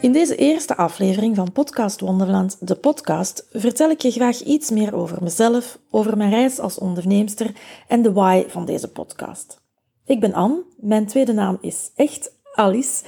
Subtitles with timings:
[0.00, 4.94] In deze eerste aflevering van Podcast Wonderland, de podcast, vertel ik je graag iets meer
[4.94, 7.54] over mezelf, over mijn reis als onderneemster
[7.88, 9.60] en de why van deze podcast.
[10.04, 13.04] Ik ben Anne, mijn tweede naam is echt Alice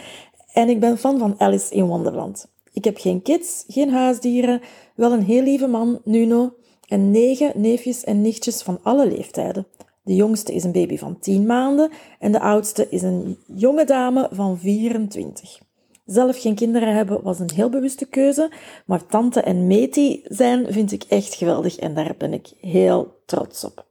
[0.53, 2.47] en ik ben fan van Alice in Wonderland.
[2.73, 4.61] Ik heb geen kids, geen huisdieren,
[4.95, 6.55] wel een heel lieve man, Nuno,
[6.89, 9.67] en negen neefjes en nichtjes van alle leeftijden.
[10.03, 14.29] De jongste is een baby van 10 maanden en de oudste is een jonge dame
[14.33, 15.69] van 24.
[16.11, 18.51] Zelf geen kinderen hebben was een heel bewuste keuze,
[18.87, 23.65] maar tante en meti zijn vind ik echt geweldig en daar ben ik heel trots
[23.65, 23.87] op.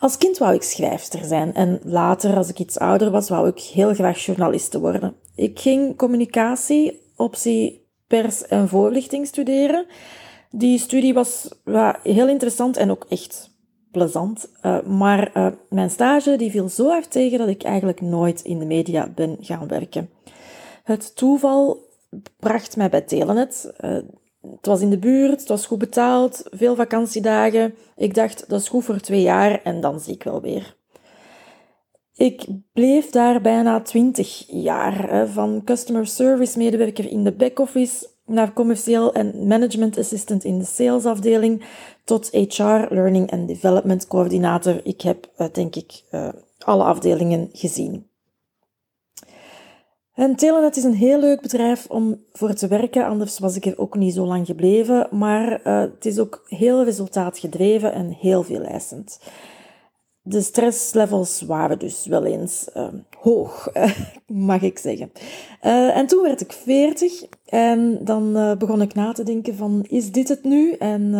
[0.00, 3.60] Als kind wou ik schrijfster zijn en later, als ik iets ouder was, wou ik
[3.60, 5.14] heel graag journaliste worden.
[5.34, 9.86] Ik ging communicatie, optie pers en voorlichting studeren.
[10.50, 11.48] Die studie was
[12.02, 13.50] heel interessant en ook echt
[13.90, 14.50] plezant.
[14.62, 18.58] Uh, maar uh, mijn stage die viel zo hard tegen dat ik eigenlijk nooit in
[18.58, 20.10] de media ben gaan werken.
[20.82, 21.88] Het toeval
[22.38, 23.72] bracht mij bij Telenet.
[23.80, 23.98] Uh,
[24.50, 27.74] het was in de buurt, het was goed betaald, veel vakantiedagen.
[27.96, 30.76] Ik dacht, dat is goed voor twee jaar en dan zie ik wel weer.
[32.14, 39.12] Ik bleef daar bijna twintig jaar, van customer service medewerker in de back-office naar commercieel
[39.12, 41.64] en management assistant in de salesafdeling
[42.04, 44.80] tot HR, learning and development coördinator.
[44.84, 48.06] Ik heb, uh, denk ik, uh, alle afdelingen gezien.
[50.14, 53.78] En Telenet is een heel leuk bedrijf om voor te werken, anders was ik er
[53.78, 55.08] ook niet zo lang gebleven.
[55.10, 59.20] Maar uh, het is ook heel resultaatgedreven en heel veel eisend.
[60.22, 62.86] De stresslevels waren dus wel eens uh,
[63.18, 63.68] hoog,
[64.26, 65.12] mag ik zeggen.
[65.62, 70.12] Uh, en toen werd ik veertig en dan begon ik na te denken van, is
[70.12, 70.72] dit het nu?
[70.72, 71.14] En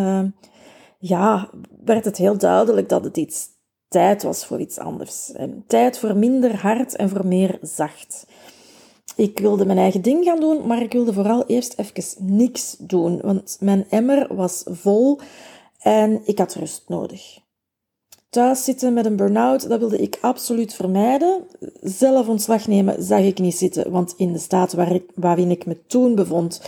[0.99, 1.51] ja,
[1.85, 3.49] werd het heel duidelijk dat het iets
[3.89, 5.33] tijd was voor iets anders.
[5.67, 8.27] tijd voor minder hard en voor meer zacht.
[9.17, 13.21] Ik wilde mijn eigen ding gaan doen, maar ik wilde vooral eerst even niks doen,
[13.21, 15.19] want mijn emmer was vol
[15.79, 17.41] en ik had rust nodig.
[18.31, 21.45] Thuis zitten met een burn-out, dat wilde ik absoluut vermijden.
[21.81, 25.67] Zelf ontslag nemen zag ik niet zitten, want in de staat waar ik, waarin ik
[25.67, 26.63] me toen bevond,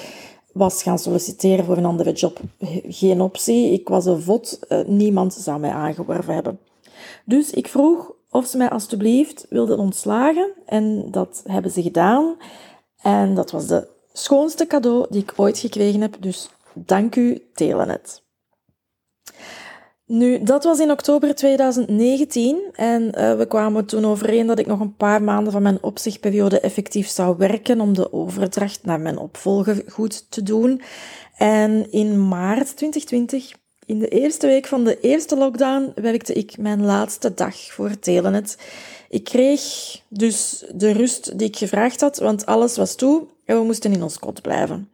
[0.53, 2.41] was gaan solliciteren voor een andere job
[2.89, 3.73] geen optie.
[3.73, 6.59] Ik was een vod, eh, niemand zou mij aangeworven hebben.
[7.25, 10.53] Dus ik vroeg of ze mij alstublieft wilden ontslagen.
[10.67, 12.37] En dat hebben ze gedaan.
[13.03, 16.17] En dat was de schoonste cadeau die ik ooit gekregen heb.
[16.21, 18.23] Dus dank u, Telenet.
[20.07, 24.81] Nu, dat was in oktober 2019 en uh, we kwamen toen overeen dat ik nog
[24.81, 29.83] een paar maanden van mijn opzichtperiode effectief zou werken om de overdracht naar mijn opvolger
[29.89, 30.83] goed te doen.
[31.37, 33.53] En in maart 2020
[33.87, 38.57] in de eerste week van de eerste lockdown werkte ik mijn laatste dag voor Telenet.
[39.09, 39.63] Ik kreeg
[40.09, 44.03] dus de rust die ik gevraagd had, want alles was toe en we moesten in
[44.03, 44.89] ons kot blijven.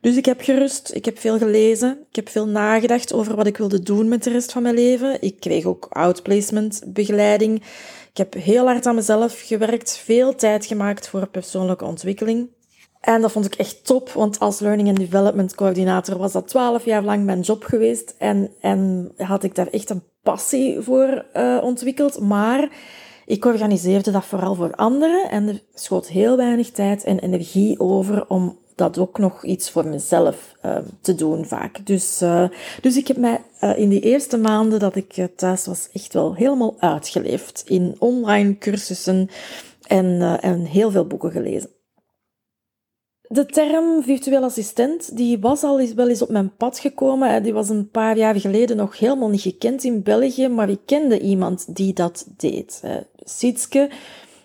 [0.00, 3.56] Dus ik heb gerust, ik heb veel gelezen, ik heb veel nagedacht over wat ik
[3.56, 5.22] wilde doen met de rest van mijn leven.
[5.22, 7.62] Ik kreeg ook outplacement begeleiding.
[8.10, 12.48] Ik heb heel hard aan mezelf gewerkt, veel tijd gemaakt voor persoonlijke ontwikkeling.
[13.00, 16.84] En dat vond ik echt top, want als Learning and Development Coördinator was dat twaalf
[16.84, 18.14] jaar lang mijn job geweest.
[18.18, 22.20] En, en had ik daar echt een passie voor uh, ontwikkeld.
[22.20, 22.68] Maar
[23.26, 28.26] ik organiseerde dat vooral voor anderen en er schoot heel weinig tijd en energie over
[28.28, 31.86] om dat ook nog iets voor mezelf uh, te doen vaak.
[31.86, 32.48] Dus, uh,
[32.80, 36.34] dus ik heb mij uh, in die eerste maanden dat ik thuis was echt wel
[36.34, 39.28] helemaal uitgeleefd in online cursussen
[39.86, 41.70] en, en heel veel boeken gelezen.
[43.32, 47.42] De term virtueel assistent die was al eens, wel eens op mijn pad gekomen.
[47.42, 51.20] Die was een paar jaar geleden nog helemaal niet gekend in België, maar ik kende
[51.20, 52.82] iemand die dat deed.
[53.16, 53.90] Sietske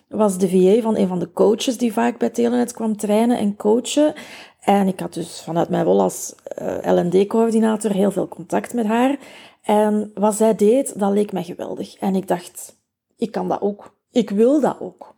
[0.08, 3.56] was de VA van een van de coaches die vaak bij Telenet kwam trainen en
[3.56, 4.14] coachen.
[4.60, 9.18] En ik had dus vanuit mijn rol als eh, L&D-coördinator heel veel contact met haar.
[9.62, 11.96] En wat zij deed, dat leek mij geweldig.
[11.96, 12.76] En ik dacht,
[13.16, 13.94] ik kan dat ook.
[14.10, 15.14] Ik wil dat ook.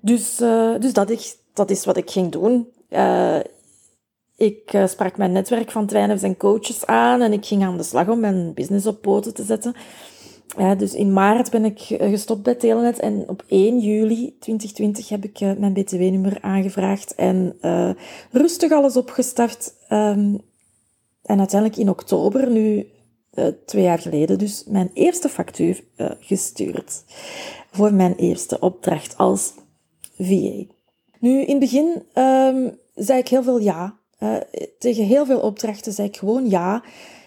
[0.00, 2.68] Dus, uh, dus dat, is, dat is wat ik ging doen.
[2.90, 3.38] Uh,
[4.36, 7.82] ik uh, sprak mijn netwerk van trainers en coaches aan en ik ging aan de
[7.82, 9.74] slag om mijn business op poten te zetten.
[10.56, 15.24] Ja, dus in maart ben ik gestopt bij Telenet en op 1 juli 2020 heb
[15.24, 17.56] ik mijn BTW-nummer aangevraagd en
[18.30, 19.74] rustig alles opgestart.
[19.92, 20.40] Um,
[21.22, 22.86] en uiteindelijk in oktober, nu
[23.66, 25.84] twee jaar geleden, dus mijn eerste factuur
[26.20, 27.04] gestuurd
[27.70, 29.52] voor mijn eerste opdracht als
[30.18, 30.64] VA.
[31.20, 33.98] Nu, in het begin um, zei ik heel veel ja.
[34.22, 34.36] Uh,
[34.78, 36.82] tegen heel veel opdrachten zei ik gewoon ja.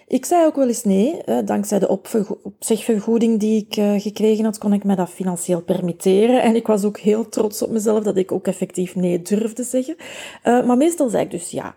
[0.08, 1.22] Ik zei ook wel eens nee.
[1.26, 6.42] Uh, dankzij de opzegvergoeding die ik uh, gekregen had, kon ik me dat financieel permitteren.
[6.42, 9.96] En ik was ook heel trots op mezelf dat ik ook effectief nee durfde zeggen.
[10.44, 11.76] maar meestal zei ik dus ja.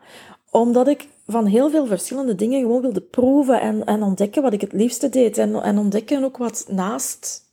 [0.51, 4.61] Omdat ik van heel veel verschillende dingen gewoon wilde proeven en, en ontdekken wat ik
[4.61, 5.39] het liefste deed.
[5.39, 7.46] En, en ontdekken ook wat naast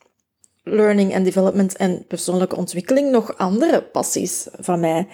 [0.64, 5.08] learning and development en persoonlijke ontwikkeling nog andere passies van mij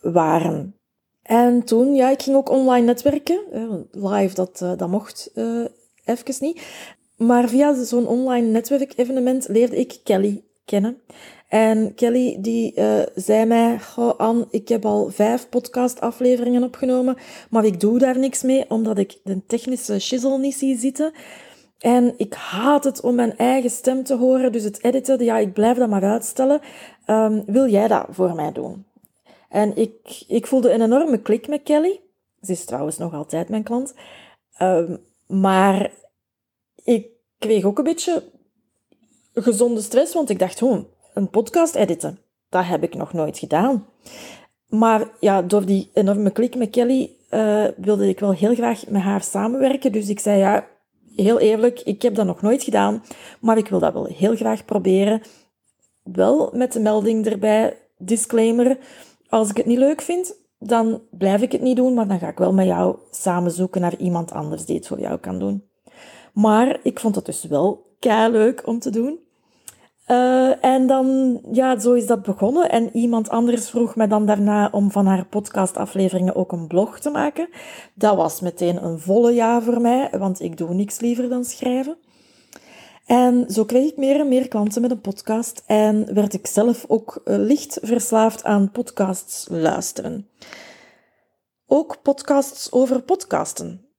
[0.00, 0.74] waren.
[1.22, 3.40] En toen, ja, ik ging ook online netwerken.
[3.90, 5.66] Live, dat, eh, dat mocht uh,
[6.04, 6.62] even niet.
[7.16, 11.02] Maar via zo'n online netwerkevenement leerde ik Kelly kennen.
[11.48, 17.16] En Kelly die uh, zei mij, goh Anne, ik heb al vijf podcastafleveringen opgenomen,
[17.50, 21.12] maar ik doe daar niks mee, omdat ik de technische shizzle niet zie zitten.
[21.80, 25.52] En ik haat het om mijn eigen stem te horen, dus het editen, ja, ik
[25.52, 26.60] blijf dat maar uitstellen.
[27.06, 28.86] Um, wil jij dat voor mij doen?
[29.48, 32.00] En ik, ik voelde een enorme klik met Kelly.
[32.42, 33.94] Ze is trouwens nog altijd mijn klant.
[34.62, 35.90] Um, maar
[36.84, 37.06] ik
[37.38, 38.22] kreeg ook een beetje
[39.34, 40.84] gezonde stress, want ik dacht, oh,
[41.14, 42.18] een podcast editen,
[42.48, 43.86] dat heb ik nog nooit gedaan.
[44.66, 49.02] Maar ja, door die enorme klik met Kelly uh, wilde ik wel heel graag met
[49.02, 49.92] haar samenwerken.
[49.92, 50.66] Dus ik zei, ja,
[51.16, 53.02] heel eerlijk, ik heb dat nog nooit gedaan,
[53.40, 55.22] maar ik wil dat wel heel graag proberen.
[56.02, 58.78] Wel met de melding erbij, disclaimer,
[59.28, 62.28] als ik het niet leuk vind, dan blijf ik het niet doen, maar dan ga
[62.28, 65.64] ik wel met jou samen zoeken naar iemand anders die het voor jou kan doen.
[66.32, 69.18] Maar ik vond het dus wel kei leuk om te doen.
[70.10, 72.70] Uh, en dan, ja, zo is dat begonnen.
[72.70, 77.10] En iemand anders vroeg me dan daarna om van haar podcastafleveringen ook een blog te
[77.10, 77.48] maken.
[77.94, 81.96] Dat was meteen een volle ja voor mij, want ik doe niks liever dan schrijven.
[83.06, 86.84] En zo kreeg ik meer en meer klanten met een podcast en werd ik zelf
[86.88, 90.28] ook eh, licht verslaafd aan podcasts luisteren.
[91.66, 93.89] Ook podcasts over podcasten.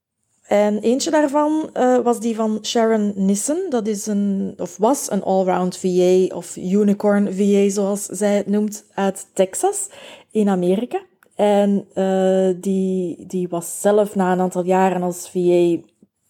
[0.52, 3.70] En eentje daarvan uh, was die van Sharon Nissen.
[3.70, 8.86] Dat is een, of was een allround VA of unicorn VA, zoals zij het noemt,
[8.94, 9.90] uit Texas
[10.32, 11.02] in Amerika.
[11.36, 15.78] En uh, die, die was zelf na een aantal jaren als VA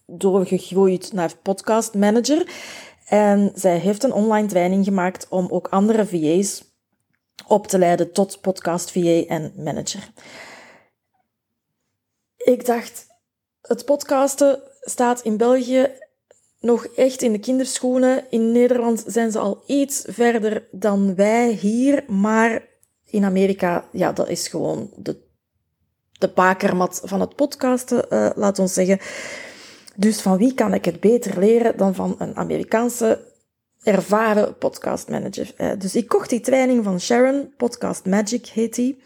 [0.06, 2.51] doorgegroeid naar podcast manager.
[3.07, 6.63] En zij heeft een online training gemaakt om ook andere VA's
[7.47, 10.09] op te leiden tot podcast VA en manager.
[12.38, 13.10] Ik dacht,
[13.61, 15.89] het podcasten staat in België
[16.59, 18.25] nog echt in de kinderschoenen.
[18.29, 22.69] In Nederland zijn ze al iets verder dan wij hier, maar
[23.05, 25.17] in Amerika, ja, dat is gewoon de,
[26.11, 28.99] de bakermat van het podcasten, uh, laat ons zeggen.
[29.95, 33.19] Dus van wie kan ik het beter leren dan van een Amerikaanse
[33.83, 35.53] ervaren podcastmanager?
[35.57, 39.01] Uh, dus ik kocht die training van Sharon, Podcast Magic heet die.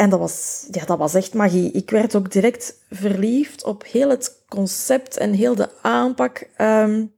[0.00, 1.70] En dat was, ja, dat was echt magie.
[1.70, 6.48] Ik werd ook direct verliefd op heel het concept en heel de aanpak.
[6.58, 7.12] Um,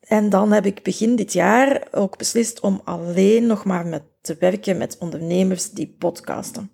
[0.00, 4.36] en dan heb ik begin dit jaar ook beslist om alleen nog maar met te
[4.38, 6.70] werken met ondernemers die podcasten.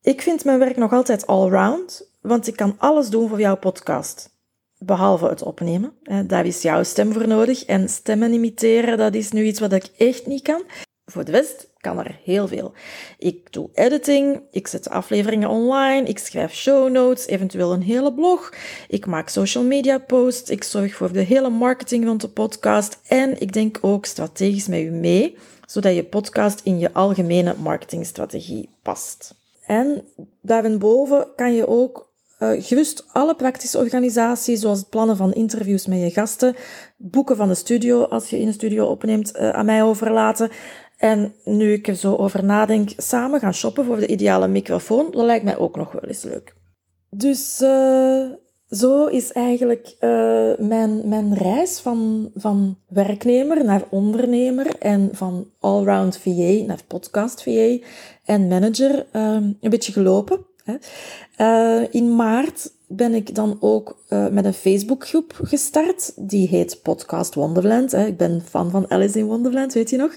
[0.00, 4.36] Ik vind mijn werk nog altijd allround, want ik kan alles doen voor jouw podcast.
[4.78, 5.92] Behalve het opnemen.
[6.26, 7.64] Daar is jouw stem voor nodig.
[7.64, 10.62] En stemmen imiteren, dat is nu iets wat ik echt niet kan.
[11.12, 12.72] Voor de rest kan er heel veel.
[13.18, 18.52] Ik doe editing, ik zet afleveringen online, ik schrijf show notes, eventueel een hele blog.
[18.88, 23.40] Ik maak social media posts, ik zorg voor de hele marketing rond de podcast en
[23.40, 29.34] ik denk ook strategisch met u mee, zodat je podcast in je algemene marketingstrategie past.
[29.66, 30.04] En
[30.40, 36.00] daarboven kan je ook uh, gerust alle praktische organisatie, zoals het plannen van interviews met
[36.00, 36.56] je gasten,
[36.96, 40.50] boeken van de studio, als je in een studio opneemt, uh, aan mij overlaten.
[41.02, 45.24] En nu ik er zo over nadenk, samen gaan shoppen voor de ideale microfoon, dat
[45.24, 46.54] lijkt mij ook nog wel eens leuk.
[47.10, 48.26] Dus uh,
[48.68, 56.18] zo is eigenlijk uh, mijn, mijn reis van, van werknemer naar ondernemer en van allround
[56.18, 57.78] VA naar podcast VA
[58.24, 60.46] en manager uh, een beetje gelopen.
[60.64, 60.76] Hè.
[61.90, 66.12] in maart ben ik dan ook met een Facebookgroep gestart.
[66.28, 67.92] Die heet Podcast Wonderland.
[67.92, 68.06] Hè.
[68.06, 70.16] Ik ben fan van Alice in Wonderland, weet je nog?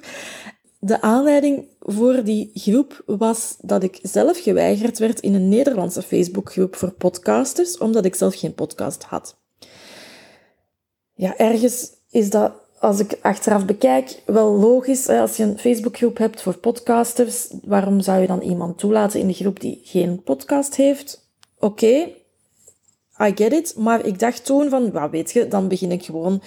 [0.86, 6.76] De aanleiding voor die groep was dat ik zelf geweigerd werd in een Nederlandse Facebookgroep
[6.76, 9.38] voor podcasters, omdat ik zelf geen podcast had.
[11.14, 15.08] Ja, ergens is dat, als ik achteraf bekijk, wel logisch.
[15.08, 19.34] Als je een Facebookgroep hebt voor podcasters, waarom zou je dan iemand toelaten in de
[19.34, 21.30] groep die geen podcast heeft?
[21.60, 22.10] Oké,
[23.20, 23.76] I get it.
[23.78, 26.42] Maar ik dacht toen van, wat weet je, dan begin ik gewoon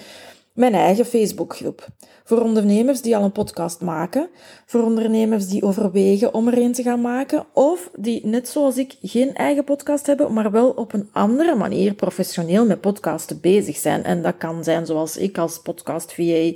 [0.59, 1.87] mijn eigen Facebookgroep.
[2.23, 4.29] Voor ondernemers die al een podcast maken,
[4.65, 8.95] voor ondernemers die overwegen om er een te gaan maken, of die net zoals ik
[9.01, 14.03] geen eigen podcast hebben, maar wel op een andere manier professioneel met podcasten bezig zijn.
[14.03, 16.51] En dat kan zijn zoals ik als podcast VA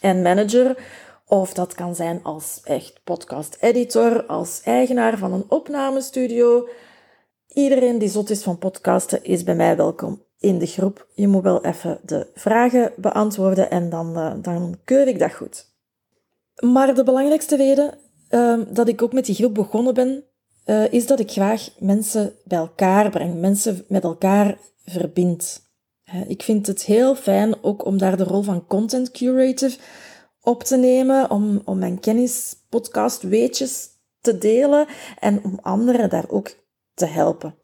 [0.00, 0.76] en manager,
[1.26, 6.68] of dat kan zijn als echt podcast editor, als eigenaar van een opnamestudio.
[7.48, 11.06] Iedereen die zot is van podcasten is bij mij welkom in de groep.
[11.14, 15.72] Je moet wel even de vragen beantwoorden en dan, uh, dan keur ik dat goed.
[16.62, 17.98] Maar de belangrijkste reden
[18.30, 20.24] uh, dat ik ook met die groep begonnen ben,
[20.66, 25.62] uh, is dat ik graag mensen bij elkaar breng, mensen met elkaar verbind.
[26.26, 29.76] Ik vind het heel fijn ook om daar de rol van content curator
[30.40, 33.88] op te nemen, om, om mijn kennis, podcast, weetjes
[34.20, 34.86] te delen
[35.18, 36.56] en om anderen daar ook
[36.94, 37.54] te helpen.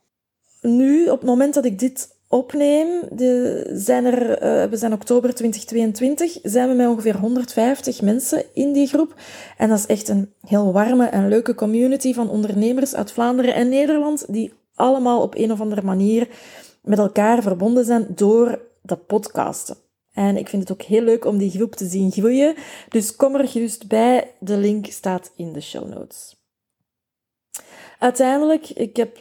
[0.60, 5.34] Nu, op het moment dat ik dit opneem, de, zijn er, uh, we zijn oktober
[5.34, 9.14] 2022, zijn we met ongeveer 150 mensen in die groep.
[9.56, 13.68] En dat is echt een heel warme en leuke community van ondernemers uit Vlaanderen en
[13.68, 16.28] Nederland, die allemaal op een of andere manier
[16.82, 19.76] met elkaar verbonden zijn door de podcasten.
[20.12, 22.54] En ik vind het ook heel leuk om die groep te zien groeien.
[22.88, 24.34] Dus kom er gerust bij.
[24.38, 26.36] De link staat in de show notes.
[27.98, 29.18] Uiteindelijk, ik heb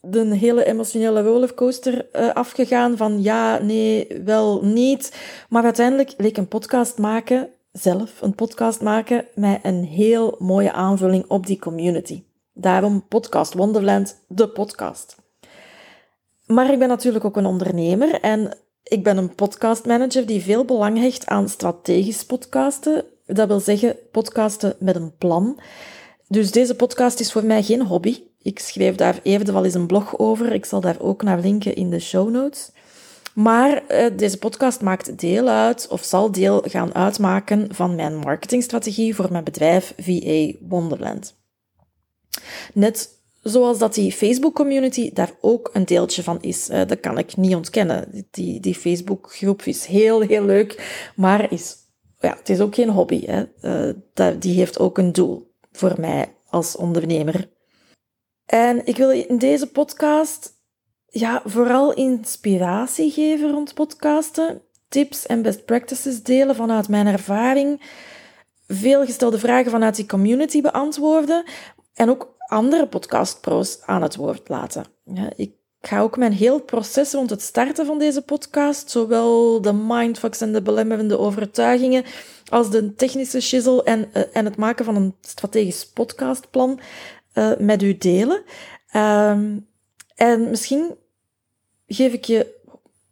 [0.00, 5.16] de hele emotionele rollercoaster uh, afgegaan van ja, nee, wel niet.
[5.48, 11.24] Maar uiteindelijk leek een podcast maken, zelf een podcast maken, mij een heel mooie aanvulling
[11.28, 12.22] op die community.
[12.52, 15.16] Daarom Podcast Wonderland, de podcast.
[16.46, 18.52] Maar ik ben natuurlijk ook een ondernemer en
[18.82, 23.04] ik ben een podcastmanager die veel belang hecht aan strategisch podcasten.
[23.26, 25.58] Dat wil zeggen podcasten met een plan.
[26.28, 28.22] Dus deze podcast is voor mij geen hobby.
[28.42, 30.52] Ik schreef daar evenwel eens een blog over.
[30.52, 32.70] Ik zal daar ook naar linken in de show notes.
[33.34, 39.14] Maar uh, deze podcast maakt deel uit, of zal deel gaan uitmaken, van mijn marketingstrategie
[39.14, 41.38] voor mijn bedrijf VA Wonderland.
[42.74, 43.08] Net
[43.42, 46.70] zoals dat die Facebook-community daar ook een deeltje van is.
[46.70, 48.26] Uh, dat kan ik niet ontkennen.
[48.30, 51.76] Die, die Facebook-groep is heel, heel leuk, maar is,
[52.18, 53.26] ja, het is ook geen hobby.
[53.26, 53.44] Hè.
[54.14, 57.48] Dat, die heeft ook een doel voor mij als ondernemer.
[58.50, 60.52] En ik wil in deze podcast
[61.06, 67.82] ja, vooral inspiratie geven rond podcasten, tips en best practices delen vanuit mijn ervaring,
[68.66, 71.44] veel gestelde vragen vanuit die community beantwoorden
[71.94, 74.84] en ook andere podcastpro's aan het woord laten.
[75.04, 79.72] Ja, ik ga ook mijn heel proces rond het starten van deze podcast, zowel de
[79.72, 82.04] mindfucks en de belemmerende overtuigingen,
[82.48, 86.80] als de technische shizzle en, uh, en het maken van een strategisch podcastplan,
[87.34, 88.42] uh, met u delen.
[88.96, 89.68] Um,
[90.14, 90.94] en misschien
[91.86, 92.58] geef ik je,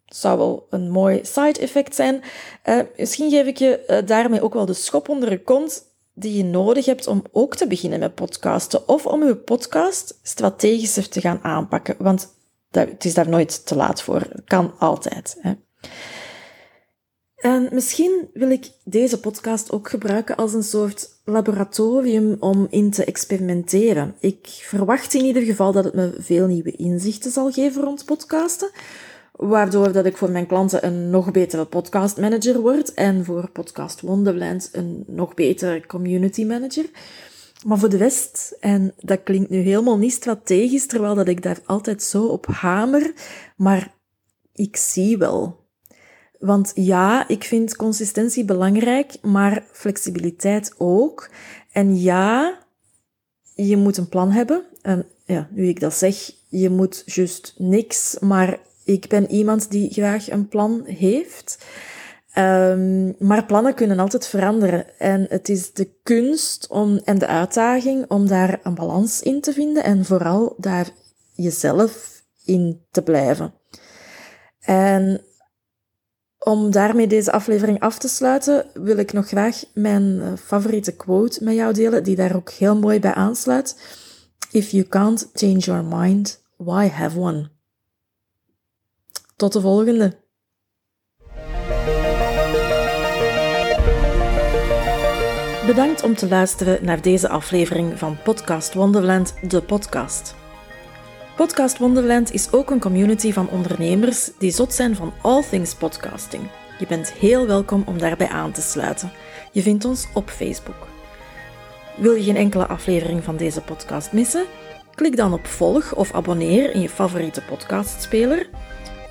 [0.07, 2.23] zou wel een mooi side effect zijn,
[2.65, 6.37] uh, misschien geef ik je uh, daarmee ook wel de schop onder de kont die
[6.37, 8.89] je nodig hebt om ook te beginnen met podcasten.
[8.89, 11.95] Of om je podcast strategischer te gaan aanpakken.
[11.99, 12.35] Want
[12.71, 14.21] dat, het is daar nooit te laat voor.
[14.21, 15.37] Het kan altijd.
[15.41, 15.53] Hè.
[17.39, 23.05] En misschien wil ik deze podcast ook gebruiken als een soort laboratorium om in te
[23.05, 24.15] experimenteren.
[24.21, 28.71] Ik verwacht in ieder geval dat het me veel nieuwe inzichten zal geven rond podcasten,
[29.33, 34.01] waardoor dat ik voor mijn klanten een nog betere podcast manager word en voor Podcast
[34.01, 36.85] Wonderland een nog betere community manager.
[37.67, 41.61] Maar voor de rest, en dat klinkt nu helemaal niet strategisch, terwijl dat ik daar
[41.65, 43.13] altijd zo op hamer,
[43.57, 43.95] maar
[44.53, 45.67] ik zie wel
[46.39, 51.31] want ja, ik vind consistentie belangrijk, maar flexibiliteit ook.
[51.73, 52.59] En ja,
[53.55, 54.65] je moet een plan hebben.
[54.83, 59.93] En ja, nu ik dat zeg, je moet juist niks, maar ik ben iemand die
[59.93, 61.67] graag een plan heeft.
[62.39, 64.99] Um, maar plannen kunnen altijd veranderen.
[64.99, 69.53] En het is de kunst om, en de uitdaging om daar een balans in te
[69.53, 70.89] vinden en vooral daar
[71.33, 73.55] jezelf in te blijven.
[74.61, 75.23] En
[76.39, 81.45] om daarmee deze aflevering af te sluiten, wil ik nog graag mijn eh, favoriete quote
[81.45, 83.77] met jou delen, die daar ook heel mooi bij aansluit.
[84.51, 87.51] If you can't change your mind, why have one?
[89.37, 90.17] Tot de volgende.
[95.67, 100.35] Bedankt om te luisteren naar deze aflevering van Podcast Wonderland, de podcast.
[101.39, 106.43] Podcast Wonderland is ook een community van ondernemers die zot zijn van all things podcasting.
[106.79, 109.11] Je bent heel welkom om daarbij aan te sluiten.
[109.53, 110.87] Je vindt ons op Facebook.
[111.97, 114.45] Wil je geen enkele aflevering van deze podcast missen?
[114.95, 118.49] Klik dan op volg of abonneer in je favoriete podcastspeler.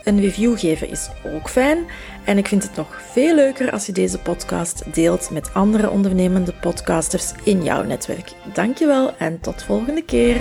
[0.04, 1.86] Een review geven is ook fijn
[2.26, 6.54] en ik vind het nog veel leuker als je deze podcast deelt met andere ondernemende
[6.62, 8.32] podcasters in jouw netwerk.
[8.54, 10.36] Dankjewel en tot volgende keer.